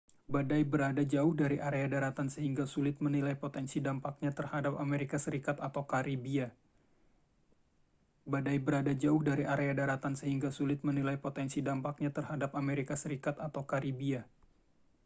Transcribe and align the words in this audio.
badai 0.33 0.63
berada 0.73 1.03
jauh 1.13 1.33
dari 1.41 1.57
area 1.69 1.85
daratan 1.93 2.25
sehingga 2.35 2.65
sulit 2.73 2.95
menilai 3.05 3.35
potensi 3.43 3.77
dampaknya 3.89 4.31
terhadap 4.39 4.73
amerika 4.81 5.21
serikat 5.21 5.61
atau 5.61 5.85
karibia 5.85 6.49